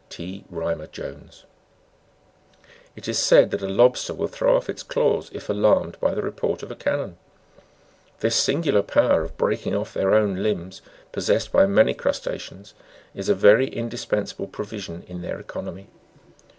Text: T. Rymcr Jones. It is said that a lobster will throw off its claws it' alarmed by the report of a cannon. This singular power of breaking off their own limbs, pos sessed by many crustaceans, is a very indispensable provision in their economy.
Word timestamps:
T. 0.09 0.45
Rymcr 0.51 0.91
Jones. 0.91 1.43
It 2.95 3.07
is 3.07 3.19
said 3.19 3.51
that 3.51 3.61
a 3.61 3.69
lobster 3.69 4.15
will 4.15 4.27
throw 4.29 4.57
off 4.57 4.67
its 4.67 4.81
claws 4.81 5.29
it' 5.31 5.47
alarmed 5.47 5.99
by 5.99 6.15
the 6.15 6.23
report 6.23 6.63
of 6.63 6.71
a 6.71 6.75
cannon. 6.75 7.17
This 8.19 8.35
singular 8.35 8.81
power 8.81 9.21
of 9.21 9.37
breaking 9.37 9.75
off 9.75 9.93
their 9.93 10.15
own 10.15 10.41
limbs, 10.41 10.81
pos 11.11 11.25
sessed 11.25 11.51
by 11.51 11.67
many 11.67 11.93
crustaceans, 11.93 12.73
is 13.13 13.29
a 13.29 13.35
very 13.35 13.67
indispensable 13.67 14.47
provision 14.47 15.03
in 15.07 15.21
their 15.21 15.39
economy. 15.39 15.85